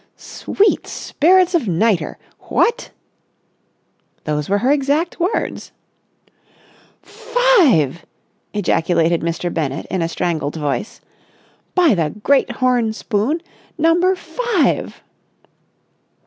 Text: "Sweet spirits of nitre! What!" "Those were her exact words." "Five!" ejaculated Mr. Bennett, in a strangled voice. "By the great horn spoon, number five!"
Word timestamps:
"Sweet 0.15 0.87
spirits 0.87 1.53
of 1.53 1.67
nitre! 1.67 2.17
What!" 2.49 2.89
"Those 4.23 4.49
were 4.49 4.57
her 4.57 4.71
exact 4.71 5.19
words." 5.19 5.71
"Five!" 7.03 8.03
ejaculated 8.51 9.21
Mr. 9.21 9.53
Bennett, 9.53 9.85
in 9.91 10.01
a 10.01 10.09
strangled 10.09 10.55
voice. 10.55 11.01
"By 11.75 11.93
the 11.93 12.09
great 12.09 12.49
horn 12.53 12.93
spoon, 12.93 13.43
number 13.77 14.15
five!" 14.15 15.03